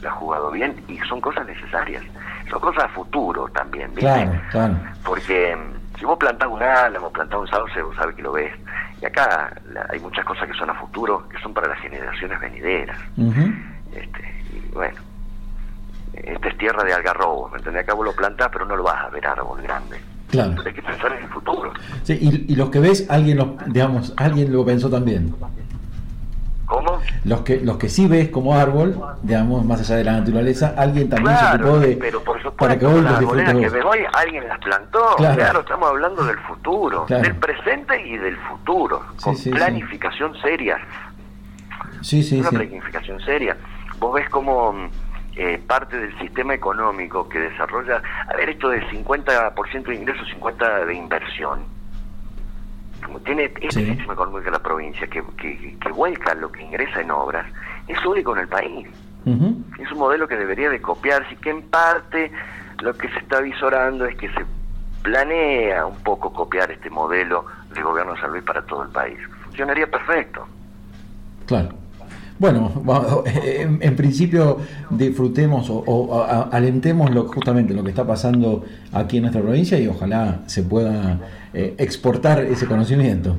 la 0.00 0.10
ha 0.10 0.12
jugado 0.12 0.50
bien 0.50 0.76
y 0.88 0.98
son 1.08 1.20
cosas 1.20 1.46
necesarias, 1.46 2.02
son 2.50 2.60
cosas 2.60 2.84
a 2.84 2.88
futuro 2.88 3.48
también, 3.48 3.88
¿viste? 3.94 4.00
Claro, 4.00 4.32
claro. 4.50 4.74
Porque 5.04 5.56
mm, 5.56 5.98
si 5.98 6.04
vos 6.04 6.18
plantás 6.18 6.48
un 6.48 6.62
álamo, 6.62 7.10
plantás 7.10 7.40
un 7.40 7.48
sauce, 7.48 7.82
vos 7.82 7.94
sabés 7.96 8.16
que 8.16 8.22
lo 8.22 8.32
ves. 8.32 8.52
Y 9.00 9.06
acá 9.06 9.52
hay 9.90 9.98
muchas 9.98 10.24
cosas 10.24 10.48
que 10.48 10.54
son 10.54 10.70
a 10.70 10.74
futuro, 10.74 11.28
que 11.28 11.38
son 11.40 11.52
para 11.52 11.68
las 11.68 11.78
generaciones 11.80 12.38
venideras 12.40 12.98
y 13.96 14.60
bueno, 14.72 14.98
esta 16.14 16.48
es 16.48 16.56
tierra 16.72 16.84
de 16.84 16.94
algarrobo, 16.94 17.48
¿me 17.50 17.58
entendés? 17.58 17.82
Acá 17.82 17.94
vos 17.94 18.04
lo 18.04 18.12
plantás, 18.12 18.48
pero 18.52 18.64
no 18.64 18.76
lo 18.76 18.82
vas 18.82 19.04
a 19.04 19.08
ver 19.10 19.26
árbol 19.26 19.60
grande. 19.62 20.00
Claro. 20.30 20.54
hay 20.64 20.72
que 20.72 20.82
pensar 20.82 21.12
en 21.12 21.24
el 21.24 21.28
futuro. 21.28 21.72
Sí, 22.04 22.46
y, 22.48 22.54
los 22.56 22.70
que 22.70 22.80
ves, 22.80 23.06
alguien 23.10 23.36
lo, 23.36 23.56
digamos, 23.66 24.14
alguien 24.16 24.50
lo 24.50 24.64
pensó 24.64 24.88
también. 24.88 25.34
¿Cómo? 26.64 27.00
Los 27.24 27.42
que, 27.42 27.60
los 27.60 27.76
que 27.76 27.90
sí 27.90 28.06
ves 28.06 28.30
como 28.30 28.54
árbol, 28.54 28.98
digamos, 29.22 29.62
más 29.66 29.80
allá 29.80 29.96
de 29.96 30.04
la 30.04 30.12
naturaleza, 30.12 30.74
alguien 30.78 31.10
también 31.10 31.36
se 31.36 31.56
ocupó 31.56 31.78
de. 31.80 31.96
Pero 31.96 32.24
por 32.24 32.36
supuesto, 32.38 32.56
para 32.56 32.78
que 32.78 32.86
vos 32.86 33.02
las 33.02 33.18
que 33.54 33.68
ves 33.68 33.84
hoy, 33.84 33.98
alguien 34.14 34.48
las 34.48 34.58
plantó. 34.58 35.16
Claro. 35.18 35.60
estamos 35.60 35.90
hablando 35.90 36.24
del 36.24 36.38
futuro, 36.38 37.04
del 37.06 37.34
presente 37.34 38.00
y 38.06 38.16
del 38.16 38.38
futuro, 38.38 39.02
con 39.22 39.36
planificación 39.36 40.34
seria. 40.40 40.78
Sí, 42.00 42.22
sí, 42.22 42.40
Una 42.40 42.48
planificación 42.48 43.20
seria. 43.20 43.54
Vos 43.98 44.14
ves 44.14 44.28
como 44.30 44.88
eh, 45.36 45.60
parte 45.66 45.96
del 45.96 46.18
sistema 46.18 46.54
económico 46.54 47.28
que 47.28 47.38
desarrolla. 47.38 48.02
A 48.28 48.36
ver, 48.36 48.50
esto 48.50 48.68
de 48.68 48.82
50% 48.88 49.84
de 49.84 49.94
ingresos, 49.94 50.28
50% 50.28 50.86
de 50.86 50.94
inversión 50.94 51.82
como 53.02 53.20
tiene 53.20 53.52
este 53.60 53.84
sistema 53.84 54.14
económico 54.14 54.44
de 54.44 54.50
la 54.52 54.62
provincia 54.62 55.06
que, 55.08 55.22
que, 55.36 55.92
vuelca 55.92 56.34
lo 56.34 56.50
que 56.50 56.62
ingresa 56.62 57.00
en 57.00 57.10
obras, 57.10 57.46
es 57.88 58.04
único 58.06 58.34
en 58.34 58.42
el 58.42 58.48
país. 58.48 58.88
Es 59.24 59.92
un 59.92 59.98
modelo 59.98 60.26
que 60.26 60.36
debería 60.36 60.68
de 60.68 60.80
copiarse 60.80 61.34
y 61.34 61.36
que 61.36 61.50
en 61.50 61.62
parte 61.62 62.32
lo 62.80 62.92
que 62.94 63.08
se 63.08 63.18
está 63.18 63.40
visorando 63.40 64.04
es 64.04 64.16
que 64.16 64.28
se 64.28 64.44
planea 65.02 65.86
un 65.86 65.96
poco 66.02 66.32
copiar 66.32 66.70
este 66.72 66.90
modelo 66.90 67.44
de 67.72 67.82
gobierno 67.82 68.14
de 68.14 68.20
San 68.20 68.30
Luis 68.30 68.42
para 68.42 68.62
todo 68.62 68.84
el 68.84 68.88
país. 68.88 69.18
Funcionaría 69.44 69.86
perfecto. 69.86 70.46
Claro. 71.46 71.81
Bueno, 72.42 72.72
en, 73.24 73.94
principio 73.94 74.58
disfrutemos 74.90 75.68
o, 75.70 76.26
alentemos 76.50 77.08
lo, 77.14 77.28
justamente 77.28 77.72
lo 77.72 77.84
que 77.84 77.90
está 77.90 78.04
pasando 78.04 78.64
aquí 78.92 79.18
en 79.18 79.22
nuestra 79.22 79.40
provincia 79.40 79.78
y 79.78 79.86
ojalá 79.86 80.40
se 80.46 80.64
pueda 80.64 81.20
eh, 81.54 81.76
exportar 81.78 82.40
ese 82.40 82.66
conocimiento, 82.66 83.36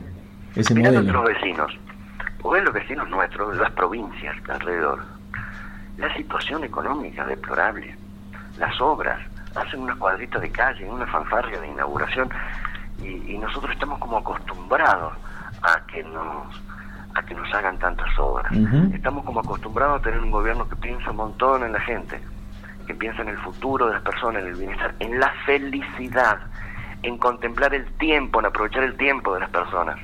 ese 0.55 0.73
Mirá 0.73 0.91
modelo. 0.91 1.11
nuestros 1.11 1.35
vecinos, 1.35 1.79
o 2.43 2.51
ven 2.51 2.63
los 2.63 2.73
vecinos 2.73 3.09
nuestros, 3.09 3.57
las 3.57 3.71
provincias 3.73 4.37
alrededor, 4.47 4.99
la 5.97 6.15
situación 6.15 6.63
económica 6.63 7.25
deplorable, 7.25 7.97
las 8.57 8.79
obras, 8.79 9.19
hacen 9.53 9.81
unas 9.81 9.97
cuadritas 9.97 10.41
de 10.41 10.49
calle, 10.49 10.89
una 10.89 11.07
fanfarria 11.07 11.59
de 11.59 11.67
inauguración 11.67 12.29
y, 13.03 13.37
nosotros 13.37 13.73
estamos 13.73 13.99
como 13.99 14.19
acostumbrados 14.19 15.11
a 15.61 15.85
que 15.87 16.05
nos 16.05 16.47
a 17.15 17.23
que 17.23 17.33
nos 17.35 17.53
hagan 17.53 17.77
tantas 17.79 18.07
obras. 18.17 18.51
Estamos 18.93 19.23
como 19.25 19.39
acostumbrados 19.39 19.99
a 19.99 20.03
tener 20.03 20.19
un 20.19 20.31
gobierno 20.31 20.67
que 20.67 20.75
piensa 20.75 21.11
un 21.11 21.17
montón 21.17 21.63
en 21.63 21.73
la 21.73 21.79
gente, 21.81 22.19
que 22.87 22.93
piensa 22.93 23.21
en 23.21 23.29
el 23.29 23.37
futuro 23.37 23.87
de 23.87 23.93
las 23.93 24.01
personas, 24.01 24.41
en 24.41 24.49
el 24.49 24.55
bienestar, 24.55 24.95
en 24.99 25.19
la 25.19 25.31
felicidad 25.45 26.39
en 27.03 27.17
contemplar 27.17 27.73
el 27.75 27.85
tiempo, 27.97 28.39
en 28.39 28.47
aprovechar 28.47 28.83
el 28.83 28.95
tiempo 28.95 29.33
de 29.33 29.41
las 29.41 29.49
personas. 29.49 29.99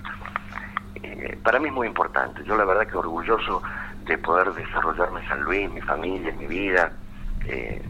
Eh, 1.02 1.38
para 1.42 1.60
mí 1.60 1.70
es 1.70 1.74
muy 1.74 1.88
importante. 1.88 2.44
Yo 2.44 2.56
la 2.56 2.66
verdad 2.66 2.86
que 2.86 2.98
orgulloso 2.98 3.64
de 4.06 4.18
poder 4.18 4.54
desarrollarme 4.54 5.22
en 5.22 5.28
San 5.28 5.42
Luis, 5.42 5.72
mi 5.72 5.82
familia, 5.82 6.34
mi 6.38 6.46
vida, 6.46 6.92
eh, 7.46 7.82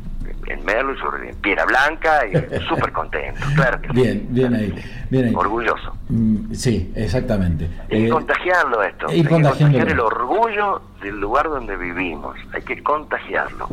en 0.50 0.66
Merlo 0.66 0.94
y 0.94 0.98
sobre 0.98 1.34
Piedra 1.36 1.66
Blanca 1.66 2.26
y 2.28 2.34
súper 2.68 2.92
contento. 2.92 3.40
Claro 3.56 3.80
bien, 3.94 4.28
bien 4.30 4.54
ahí, 4.54 4.76
bien 5.10 5.28
ahí. 5.28 5.34
Orgulloso. 5.36 5.96
Mm, 6.10 6.54
sí, 6.54 6.92
exactamente. 6.96 7.70
Y 7.90 8.08
eh, 8.08 8.10
contagiarlo 8.10 8.84
esto. 8.84 9.08
Hay 9.08 9.24
que 9.24 9.30
contagiar 9.30 9.90
el 9.90 10.00
orgullo 10.00 10.82
del 11.02 11.20
lugar 11.20 11.50
donde 11.50 11.78
vivimos. 11.78 12.36
Hay 12.54 12.64
que 12.64 12.84
contagiarlo 12.84 13.70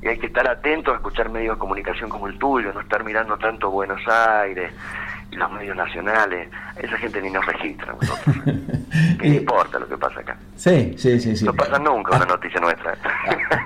y 0.00 0.08
hay 0.08 0.18
que 0.18 0.26
estar 0.26 0.48
atentos 0.48 0.94
a 0.94 0.96
escuchar 0.96 1.28
medios 1.28 1.56
de 1.56 1.58
comunicación 1.58 2.08
como 2.08 2.28
el 2.28 2.38
tuyo, 2.38 2.72
no 2.72 2.80
estar 2.80 3.02
mirando 3.04 3.36
tanto 3.36 3.70
Buenos 3.70 4.00
Aires 4.06 4.72
y 5.17 5.17
los 5.32 5.52
medios 5.52 5.76
nacionales. 5.76 6.48
Esa 6.76 6.96
gente 6.98 7.20
ni 7.20 7.30
nos 7.30 7.44
registra 7.46 7.92
nosotros. 7.92 8.36
¿Qué 9.20 9.28
importa 9.28 9.78
lo 9.78 9.88
que 9.88 9.96
pasa 9.96 10.20
acá? 10.20 10.36
Sí, 10.56 10.94
sí, 10.96 11.20
sí. 11.20 11.36
sí. 11.36 11.44
No 11.44 11.54
pasa 11.54 11.78
nunca 11.78 12.16
una 12.16 12.26
noticia 12.26 12.60
nuestra. 12.60 12.96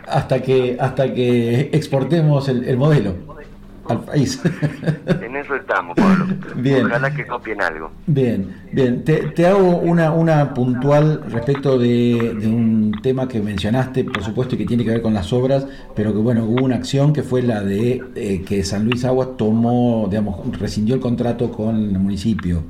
hasta 0.09 0.42
que 0.42 0.76
hasta 0.81 1.12
que 1.12 1.71
exportemos 1.73 2.49
el, 2.49 2.64
el 2.64 2.76
modelo 2.76 3.42
al 3.89 4.05
país. 4.05 4.41
en 5.07 5.37
eso 5.37 5.55
estamos, 5.55 5.97
Pablo. 5.97 6.27
Bien. 6.57 6.87
Ojalá 6.87 7.15
que 7.15 7.27
copien 7.27 7.61
algo. 7.61 7.91
Bien, 8.07 8.62
bien. 8.73 9.05
Te, 9.05 9.47
hago 9.47 9.79
una, 9.79 10.12
una 10.12 10.55
puntual 10.55 11.23
respecto 11.29 11.79
de, 11.79 12.37
un 12.45 12.93
tema 13.03 13.29
que 13.29 13.41
mencionaste, 13.41 14.05
por 14.05 14.23
supuesto, 14.23 14.55
y 14.55 14.59
que 14.59 14.67
tiene 14.67 14.85
que 14.85 14.91
ver 14.91 15.03
con 15.03 15.15
las 15.15 15.33
obras, 15.33 15.67
pero 15.95 16.12
que 16.12 16.19
bueno, 16.19 16.45
hubo 16.45 16.65
una 16.65 16.77
acción 16.77 17.12
que 17.12 17.23
fue 17.23 17.43
la 17.43 17.62
de 17.62 18.03
eh, 18.15 18.43
que 18.47 18.65
San 18.65 18.85
Luis 18.85 19.05
Agua 19.05 19.37
tomó, 19.37 20.07
digamos, 20.09 20.59
rescindió 20.59 20.95
el 20.95 21.01
contrato 21.01 21.51
con 21.51 21.77
el 21.77 21.99
municipio. 21.99 22.62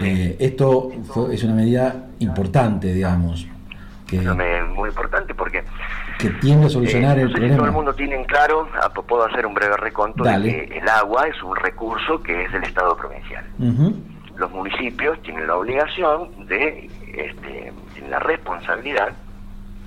Eh, 0.00 0.36
esto 0.38 0.90
es 1.32 1.42
una 1.42 1.54
medida 1.54 2.08
importante, 2.20 2.92
digamos. 2.92 3.46
Que, 4.06 4.20
muy 4.20 4.88
importante 4.88 5.34
porque 5.34 5.64
que 6.18 6.30
tiende 6.30 6.66
a 6.66 6.68
solucionar 6.68 7.18
eh, 7.18 7.22
el 7.22 7.30
problema. 7.30 7.56
todo 7.56 7.66
el 7.66 7.72
mundo 7.72 7.94
tiene 7.94 8.16
en 8.16 8.24
claro, 8.24 8.68
ah, 8.82 8.90
puedo 8.90 9.24
hacer 9.24 9.46
un 9.46 9.54
breve 9.54 9.76
reconto, 9.76 10.24
de 10.24 10.42
que 10.42 10.78
el 10.78 10.88
agua 10.88 11.28
es 11.28 11.42
un 11.42 11.54
recurso 11.56 12.20
que 12.22 12.44
es 12.44 12.52
del 12.52 12.64
Estado 12.64 12.96
provincial. 12.96 13.44
Los 14.36 14.50
municipios 14.52 15.20
tienen 15.22 15.46
la 15.46 15.56
obligación 15.56 16.46
de, 16.46 16.88
este, 17.12 17.72
tienen 17.94 18.10
la 18.10 18.20
responsabilidad 18.20 19.08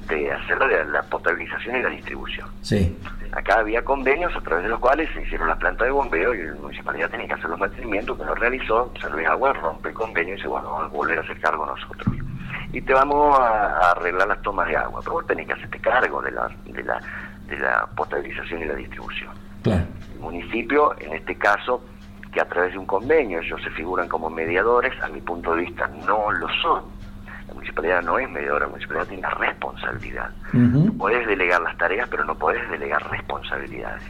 de 0.09 0.31
hacer 0.31 0.57
la, 0.57 0.83
la 0.85 1.03
potabilización 1.03 1.77
y 1.77 1.83
la 1.83 1.89
distribución. 1.89 2.47
Sí. 2.61 2.97
Acá 3.31 3.59
había 3.59 3.81
convenios 3.83 4.35
a 4.35 4.41
través 4.41 4.63
de 4.63 4.69
los 4.69 4.79
cuales 4.79 5.09
se 5.13 5.21
hicieron 5.21 5.47
las 5.47 5.57
plantas 5.57 5.85
de 5.85 5.91
bombeo 5.91 6.33
y 6.33 6.43
la 6.43 6.55
municipalidad 6.55 7.09
tenía 7.09 7.27
que 7.27 7.33
hacer 7.33 7.49
los 7.49 7.59
mantenimientos 7.59 8.17
que 8.17 8.25
no 8.25 8.35
realizó, 8.35 8.91
San 8.99 9.13
Luis 9.13 9.27
Agua 9.27 9.53
rompe 9.53 9.89
el 9.89 9.95
convenio 9.95 10.33
y 10.33 10.35
dice, 10.35 10.49
bueno, 10.49 10.69
vamos 10.69 10.91
a 10.91 10.95
volver 10.95 11.19
a 11.19 11.21
hacer 11.21 11.39
cargo 11.39 11.65
nosotros 11.65 12.13
y 12.73 12.81
te 12.81 12.93
vamos 12.93 13.37
a, 13.37 13.91
arreglar 13.91 14.27
las 14.27 14.41
tomas 14.41 14.67
de 14.67 14.77
agua. 14.77 15.01
Pero 15.01 15.13
vos 15.13 15.27
tenés 15.27 15.47
que 15.47 15.53
hacerte 15.53 15.79
cargo 15.79 16.21
de 16.21 16.31
la, 16.31 16.49
de 16.65 16.83
la, 16.83 16.99
de 17.47 17.59
la 17.59 17.87
potabilización 17.95 18.61
y 18.61 18.65
la 18.65 18.75
distribución. 18.75 19.31
El 19.65 20.19
municipio, 20.19 20.95
en 20.99 21.13
este 21.13 21.35
caso, 21.35 21.83
que 22.31 22.41
a 22.41 22.45
través 22.45 22.73
de 22.73 22.79
un 22.79 22.85
convenio 22.85 23.39
ellos 23.39 23.61
se 23.63 23.69
figuran 23.71 24.07
como 24.07 24.29
mediadores, 24.29 24.93
a 25.01 25.07
mi 25.09 25.19
punto 25.21 25.53
de 25.53 25.61
vista 25.61 25.89
no 26.05 26.31
lo 26.31 26.47
son. 26.61 26.83
La 27.47 27.53
municipalidad 27.53 28.01
no 28.01 28.17
es 28.17 28.29
mediadora, 28.29 28.65
la 28.65 28.71
municipalidad 28.71 29.07
tiene 29.07 29.29
responsabilidad. 29.29 30.29
Podés 30.97 31.27
delegar 31.27 31.61
las 31.61 31.77
tareas, 31.77 32.07
pero 32.09 32.23
no 32.23 32.35
podés 32.35 32.69
delegar 32.71 33.03
responsabilidades. 33.11 34.03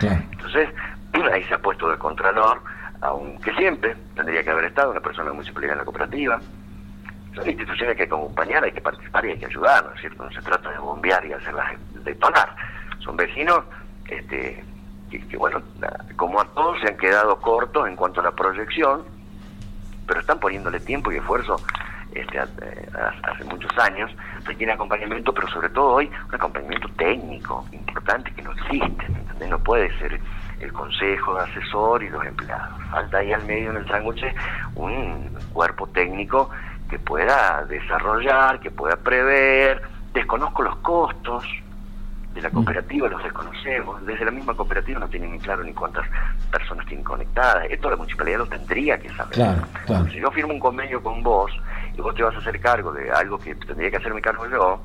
Entonces, 0.00 0.68
ahí 1.32 1.44
se 1.44 1.54
ha 1.54 1.58
puesto 1.58 1.88
de 1.88 1.98
contralor, 1.98 2.60
aunque 3.02 3.52
siempre 3.54 3.96
tendría 4.16 4.42
que 4.42 4.50
haber 4.50 4.64
estado 4.64 4.90
una 4.90 5.00
persona 5.00 5.24
de 5.24 5.30
la 5.30 5.34
municipalidad 5.34 5.72
en 5.74 5.78
la 5.78 5.84
cooperativa, 5.84 6.40
son 7.34 7.48
instituciones 7.48 7.96
que 7.96 8.02
hay 8.02 8.08
que 8.08 8.14
acompañar, 8.14 8.64
hay 8.64 8.72
que 8.72 8.80
participar 8.80 9.24
y 9.24 9.30
hay 9.30 9.38
que 9.38 9.46
ayudar, 9.46 9.84
¿no 9.84 9.94
es 9.94 10.00
cierto? 10.00 10.24
No 10.24 10.30
se 10.30 10.42
trata 10.42 10.70
de 10.70 10.78
bombear 10.78 11.24
y 11.24 11.32
hacerlas 11.32 11.72
detonar. 12.04 12.54
Son 12.98 13.16
vecinos 13.16 13.64
este, 14.08 14.64
que, 15.10 15.36
bueno, 15.36 15.62
como 16.16 16.40
a 16.40 16.44
todos 16.46 16.80
se 16.80 16.88
han 16.88 16.96
quedado 16.96 17.36
cortos 17.40 17.88
en 17.88 17.96
cuanto 17.96 18.20
a 18.20 18.24
la 18.24 18.32
proyección, 18.32 19.04
pero 20.06 20.20
están 20.20 20.40
poniéndole 20.40 20.80
tiempo 20.80 21.12
y 21.12 21.16
esfuerzo 21.16 21.56
este, 22.12 22.40
hace 22.40 23.44
muchos 23.44 23.70
años, 23.78 24.10
requiere 24.44 24.72
acompañamiento, 24.72 25.32
pero 25.32 25.48
sobre 25.48 25.68
todo 25.68 25.94
hoy 25.94 26.10
un 26.28 26.34
acompañamiento 26.34 26.88
técnico 26.96 27.64
importante 27.72 28.32
que 28.32 28.42
no 28.42 28.52
existe, 28.52 29.06
no 29.48 29.58
puede 29.58 29.96
ser 29.98 30.20
el 30.60 30.72
consejo 30.72 31.34
de 31.34 31.40
asesor 31.42 32.02
y 32.02 32.08
los 32.10 32.24
empleados. 32.24 32.80
Falta 32.90 33.18
ahí 33.18 33.32
al 33.32 33.44
medio 33.46 33.70
en 33.70 33.78
el 33.78 33.88
sándwich 33.88 34.24
un 34.74 35.30
cuerpo 35.52 35.86
técnico 35.88 36.50
que 36.90 36.98
pueda 36.98 37.64
desarrollar, 37.66 38.60
que 38.60 38.70
pueda 38.70 38.96
prever. 38.96 39.80
Desconozco 40.12 40.62
los 40.62 40.76
costos 40.78 41.44
de 42.34 42.42
la 42.42 42.48
mm. 42.48 42.52
cooperativa, 42.52 43.08
los 43.08 43.22
desconocemos. 43.22 44.04
Desde 44.04 44.24
la 44.24 44.32
misma 44.32 44.54
cooperativa 44.54 44.98
no 44.98 45.08
tienen 45.08 45.32
ni 45.32 45.38
claro 45.38 45.62
ni 45.62 45.72
cuántas 45.72 46.04
personas 46.50 46.84
tienen 46.86 47.04
conectadas. 47.04 47.66
Esto 47.70 47.90
la 47.90 47.96
municipalidad 47.96 48.38
lo 48.38 48.46
tendría 48.46 48.98
que 48.98 49.08
saber. 49.10 49.62
Si 50.10 50.20
yo 50.20 50.30
firmo 50.32 50.52
un 50.52 50.60
convenio 50.60 51.02
con 51.02 51.22
vos 51.22 51.52
y 51.96 52.00
vos 52.00 52.14
te 52.14 52.22
vas 52.22 52.34
a 52.34 52.38
hacer 52.38 52.60
cargo 52.60 52.92
de 52.92 53.10
algo 53.10 53.38
que 53.38 53.54
tendría 53.54 53.90
que 53.90 53.96
hacerme 53.96 54.20
cargo 54.20 54.48
yo, 54.48 54.82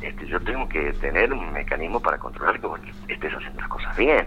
este, 0.00 0.26
yo 0.26 0.40
tengo 0.40 0.68
que 0.68 0.92
tener 0.94 1.32
un 1.32 1.52
mecanismo 1.52 2.00
para 2.00 2.18
controlar 2.18 2.58
que 2.58 2.66
vos 2.66 2.80
estés 3.06 3.32
haciendo 3.34 3.60
las 3.60 3.68
cosas 3.68 3.96
bien. 3.96 4.26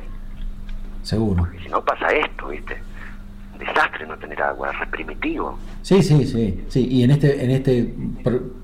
Seguro. 1.02 1.44
Porque 1.44 1.60
si 1.60 1.70
no 1.70 1.82
pasa 1.84 2.08
esto, 2.10 2.48
¿viste? 2.50 2.82
Desastre 3.58 4.06
no 4.06 4.18
tener 4.18 4.42
agua, 4.42 4.72
es 4.72 4.88
primitivo. 4.90 5.58
Sí, 5.82 6.02
sí, 6.02 6.26
sí, 6.26 6.66
sí. 6.68 6.88
Y 6.90 7.04
en 7.04 7.12
este, 7.12 7.44
en 7.44 7.52
este, 7.52 7.94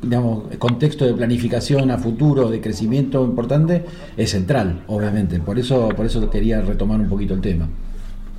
digamos, 0.01 0.55
contexto 0.57 1.05
de 1.05 1.13
planificación 1.13 1.91
a 1.91 1.97
futuro, 1.97 2.49
de 2.49 2.61
crecimiento 2.61 3.23
importante, 3.23 3.85
es 4.17 4.31
central, 4.31 4.83
obviamente. 4.87 5.39
Por 5.39 5.59
eso, 5.59 5.89
por 5.89 6.05
eso 6.05 6.29
quería 6.29 6.61
retomar 6.61 6.99
un 6.99 7.09
poquito 7.09 7.33
el 7.33 7.41
tema. 7.41 7.67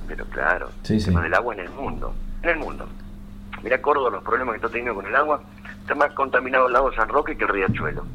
Pero 0.07 0.25
claro, 0.25 0.69
el 0.87 1.03
tema 1.03 1.23
del 1.23 1.33
agua 1.33 1.53
en 1.55 1.59
el 1.61 1.69
mundo, 1.69 2.13
en 2.43 2.49
el 2.49 2.57
mundo. 2.57 2.87
Mira 3.63 3.81
Córdoba 3.81 4.11
los 4.11 4.23
problemas 4.23 4.53
que 4.53 4.57
está 4.57 4.69
teniendo 4.69 4.95
con 4.95 5.05
el 5.05 5.15
agua, 5.15 5.41
está 5.81 5.95
más 5.95 6.11
contaminado 6.13 6.67
el 6.67 6.73
lago 6.73 6.93
San 6.93 7.09
Roque 7.09 7.35
que 7.35 7.45
el 7.45 7.49
riachuelo. 7.49 8.05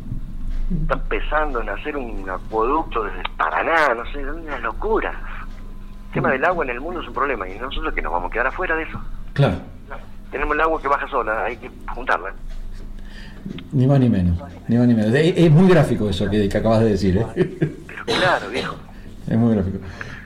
Están 0.82 1.00
pensando 1.08 1.60
en 1.60 1.68
hacer 1.68 1.96
un 1.96 2.30
acueducto 2.30 3.02
desde 3.02 3.22
Paraná, 3.36 3.92
no 3.94 4.06
sé, 4.12 4.18
una 4.24 4.58
locura. 4.60 5.12
El 6.10 6.14
tema 6.14 6.32
del 6.32 6.44
agua 6.44 6.64
en 6.64 6.70
el 6.70 6.80
mundo 6.80 7.00
es 7.00 7.06
un 7.06 7.14
problema 7.14 7.48
y 7.48 7.56
nosotros 7.56 7.94
que 7.94 8.02
nos 8.02 8.12
vamos 8.12 8.30
a 8.30 8.32
quedar 8.32 8.48
afuera 8.48 8.74
de 8.74 8.82
eso. 8.82 9.00
Claro. 9.32 9.58
Tenemos 10.32 10.56
el 10.56 10.60
agua 10.60 10.82
que 10.82 10.88
baja 10.88 11.08
sola, 11.08 11.44
hay 11.44 11.56
que 11.56 11.70
juntarla. 11.94 12.32
Ni 13.70 13.86
más 13.86 14.00
ni 14.00 14.08
menos, 14.08 14.36
ni 14.66 14.76
más 14.76 14.88
ni 14.88 14.94
menos. 14.94 15.14
Es, 15.14 15.50
muy 15.52 15.68
gráfico 15.68 16.10
eso 16.10 16.28
que, 16.28 16.48
acabas 16.52 16.80
de 16.80 16.90
decir. 16.90 17.16
¿eh? 17.16 17.26
Pero 17.86 18.04
claro, 18.06 18.48
viejo. 18.48 18.74
Es 19.28 19.36
muy 19.36 19.54
gráfico. 19.54 19.78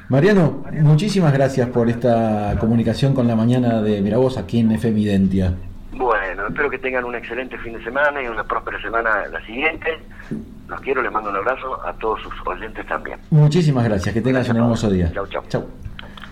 Mariano, 0.08 0.64
muchísimas 0.72 1.34
gracias 1.34 1.68
por 1.68 1.90
esta 1.90 2.56
comunicación 2.58 3.14
con 3.14 3.28
la 3.28 3.36
mañana 3.36 3.82
de 3.82 4.00
Miravoz 4.00 4.38
aquí 4.38 4.60
en 4.60 4.72
FM 4.72 5.00
Identia. 5.00 5.52
Bueno, 5.92 6.46
espero 6.48 6.70
que 6.70 6.78
tengan 6.78 7.04
un 7.04 7.14
excelente 7.14 7.58
fin 7.58 7.74
de 7.74 7.84
semana 7.84 8.22
y 8.22 8.26
una 8.26 8.44
próspera 8.44 8.80
semana 8.80 9.26
la 9.30 9.44
siguiente. 9.44 9.98
Los 10.68 10.80
quiero, 10.80 11.02
les 11.02 11.12
mando 11.12 11.30
un 11.30 11.36
abrazo 11.36 11.78
a 11.86 11.92
todos 11.94 12.22
sus 12.22 12.32
oyentes 12.46 12.86
también. 12.86 13.18
Muchísimas 13.30 13.84
gracias, 13.84 14.14
que 14.14 14.20
tengas 14.20 14.48
un 14.48 14.56
hermoso 14.56 14.90
día. 14.90 15.10
Chau, 15.12 15.26
chau. 15.26 15.42
Chau. 15.48 15.66